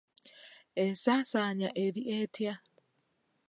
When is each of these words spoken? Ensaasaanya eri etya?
Ensaasaanya 0.83 1.67
eri 1.85 2.01
etya? 2.21 2.53